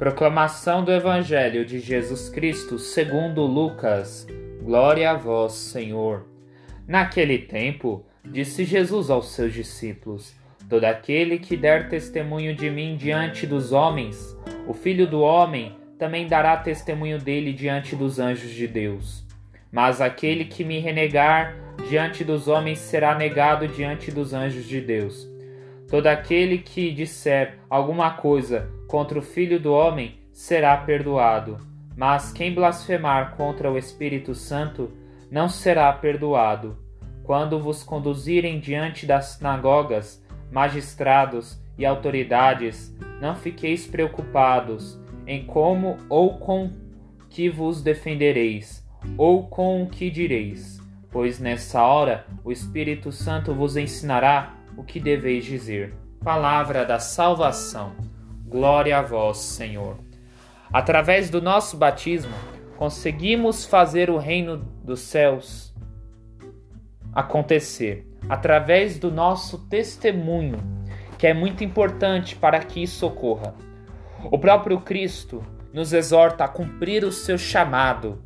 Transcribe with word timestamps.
Proclamação 0.00 0.82
do 0.82 0.90
Evangelho 0.90 1.62
de 1.62 1.78
Jesus 1.78 2.30
Cristo 2.30 2.78
segundo 2.78 3.42
Lucas. 3.42 4.26
Glória 4.62 5.10
a 5.10 5.14
vós, 5.14 5.52
Senhor. 5.52 6.26
Naquele 6.88 7.36
tempo, 7.36 8.02
disse 8.24 8.64
Jesus 8.64 9.10
aos 9.10 9.34
seus 9.34 9.52
discípulos: 9.52 10.34
Todo 10.70 10.86
aquele 10.86 11.38
que 11.38 11.54
der 11.54 11.90
testemunho 11.90 12.54
de 12.54 12.70
mim 12.70 12.96
diante 12.96 13.46
dos 13.46 13.72
homens, 13.72 14.34
o 14.66 14.72
Filho 14.72 15.06
do 15.06 15.20
homem 15.20 15.76
também 15.98 16.26
dará 16.26 16.56
testemunho 16.56 17.18
dele 17.18 17.52
diante 17.52 17.94
dos 17.94 18.18
anjos 18.18 18.52
de 18.52 18.66
Deus. 18.66 19.22
Mas 19.70 20.00
aquele 20.00 20.46
que 20.46 20.64
me 20.64 20.78
renegar 20.78 21.54
diante 21.90 22.24
dos 22.24 22.48
homens 22.48 22.78
será 22.78 23.14
negado 23.14 23.68
diante 23.68 24.10
dos 24.10 24.32
anjos 24.32 24.64
de 24.64 24.80
Deus. 24.80 25.28
Todo 25.90 26.06
aquele 26.06 26.58
que 26.58 26.92
disser 26.92 27.58
alguma 27.68 28.12
coisa 28.12 28.70
contra 28.86 29.18
o 29.18 29.22
Filho 29.22 29.58
do 29.58 29.72
Homem 29.72 30.20
será 30.32 30.76
perdoado, 30.76 31.56
mas 31.96 32.32
quem 32.32 32.54
blasfemar 32.54 33.34
contra 33.36 33.68
o 33.68 33.76
Espírito 33.76 34.32
Santo 34.32 34.92
não 35.28 35.48
será 35.48 35.92
perdoado. 35.92 36.78
Quando 37.24 37.58
vos 37.58 37.82
conduzirem 37.82 38.60
diante 38.60 39.04
das 39.04 39.30
sinagogas, 39.30 40.24
magistrados 40.52 41.60
e 41.76 41.84
autoridades, 41.84 42.96
não 43.20 43.34
fiqueis 43.34 43.84
preocupados 43.84 44.96
em 45.26 45.44
como 45.44 45.98
ou 46.08 46.38
com 46.38 46.70
que 47.28 47.48
vos 47.48 47.82
defendereis, 47.82 48.86
ou 49.18 49.48
com 49.48 49.82
o 49.82 49.88
que 49.88 50.08
direis, 50.08 50.80
pois 51.10 51.40
nessa 51.40 51.82
hora 51.82 52.26
o 52.44 52.52
Espírito 52.52 53.10
Santo 53.10 53.52
vos 53.54 53.76
ensinará 53.76 54.59
o 54.80 54.82
que 54.82 54.98
deveis 54.98 55.44
dizer. 55.44 55.94
Palavra 56.24 56.86
da 56.86 56.98
salvação. 56.98 57.92
Glória 58.46 58.96
a 58.98 59.02
vós, 59.02 59.36
Senhor. 59.36 59.98
Através 60.72 61.28
do 61.28 61.42
nosso 61.42 61.76
batismo, 61.76 62.32
conseguimos 62.78 63.66
fazer 63.66 64.08
o 64.08 64.16
reino 64.16 64.56
dos 64.82 65.00
céus 65.00 65.74
acontecer. 67.12 68.06
Através 68.26 68.98
do 68.98 69.10
nosso 69.10 69.58
testemunho, 69.68 70.56
que 71.18 71.26
é 71.26 71.34
muito 71.34 71.62
importante 71.62 72.34
para 72.34 72.60
que 72.60 72.82
isso 72.82 73.06
ocorra. 73.06 73.54
O 74.30 74.38
próprio 74.38 74.80
Cristo 74.80 75.44
nos 75.74 75.92
exorta 75.92 76.44
a 76.44 76.48
cumprir 76.48 77.04
o 77.04 77.12
seu 77.12 77.36
chamado, 77.36 78.22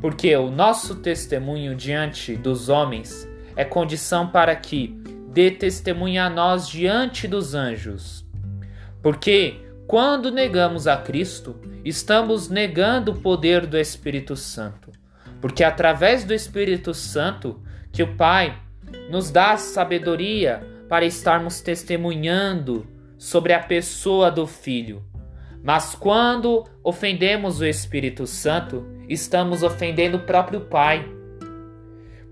porque 0.00 0.36
o 0.36 0.52
nosso 0.52 0.96
testemunho 0.96 1.74
diante 1.74 2.36
dos 2.36 2.68
homens 2.68 3.28
é 3.56 3.64
condição 3.64 4.28
para 4.28 4.54
que 4.54 5.02
dê 5.34 5.50
testemunho 5.50 6.22
a 6.22 6.30
nós 6.30 6.68
diante 6.68 7.26
dos 7.26 7.54
anjos. 7.54 8.24
Porque 9.02 9.56
quando 9.86 10.30
negamos 10.30 10.86
a 10.86 10.96
Cristo, 10.96 11.60
estamos 11.84 12.48
negando 12.48 13.10
o 13.10 13.20
poder 13.20 13.66
do 13.66 13.76
Espírito 13.76 14.36
Santo. 14.36 14.92
Porque 15.40 15.64
é 15.64 15.66
através 15.66 16.24
do 16.24 16.32
Espírito 16.32 16.94
Santo 16.94 17.60
que 17.92 18.02
o 18.02 18.16
Pai 18.16 18.56
nos 19.10 19.30
dá 19.30 19.56
sabedoria 19.56 20.64
para 20.88 21.04
estarmos 21.04 21.60
testemunhando 21.60 22.86
sobre 23.18 23.52
a 23.52 23.58
pessoa 23.58 24.30
do 24.30 24.46
Filho. 24.46 25.02
Mas 25.62 25.94
quando 25.94 26.64
ofendemos 26.82 27.60
o 27.60 27.66
Espírito 27.66 28.26
Santo, 28.26 28.86
estamos 29.08 29.62
ofendendo 29.62 30.18
o 30.18 30.24
próprio 30.24 30.60
Pai 30.60 31.13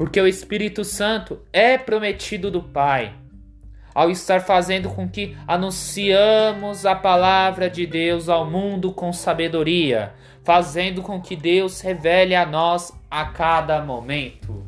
porque 0.00 0.18
o 0.18 0.26
Espírito 0.26 0.82
Santo 0.82 1.40
é 1.52 1.76
prometido 1.76 2.50
do 2.50 2.62
Pai. 2.62 3.12
Ao 3.94 4.10
estar 4.10 4.40
fazendo 4.40 4.88
com 4.88 5.06
que 5.06 5.36
anunciamos 5.46 6.86
a 6.86 6.94
palavra 6.94 7.68
de 7.68 7.86
Deus 7.86 8.26
ao 8.26 8.50
mundo 8.50 8.94
com 8.94 9.12
sabedoria, 9.12 10.14
fazendo 10.42 11.02
com 11.02 11.20
que 11.20 11.36
Deus 11.36 11.82
revele 11.82 12.34
a 12.34 12.46
nós 12.46 12.90
a 13.10 13.26
cada 13.26 13.84
momento. 13.84 14.64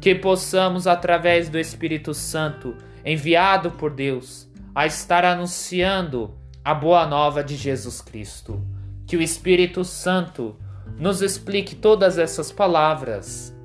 Que 0.00 0.14
possamos, 0.14 0.86
através 0.86 1.50
do 1.50 1.58
Espírito 1.58 2.14
Santo, 2.14 2.74
enviado 3.04 3.72
por 3.72 3.90
Deus, 3.90 4.48
a 4.74 4.86
estar 4.86 5.26
anunciando 5.26 6.34
a 6.64 6.72
boa 6.72 7.04
nova 7.04 7.44
de 7.44 7.54
Jesus 7.54 8.00
Cristo. 8.00 8.66
Que 9.06 9.14
o 9.14 9.20
Espírito 9.20 9.84
Santo 9.84 10.56
nos 10.96 11.20
explique 11.20 11.74
todas 11.74 12.16
essas 12.16 12.50
palavras 12.50 13.57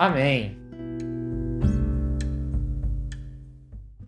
Amém. 0.00 0.59